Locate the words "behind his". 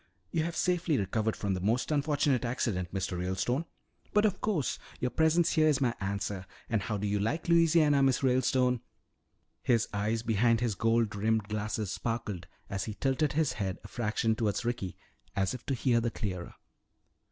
10.23-10.73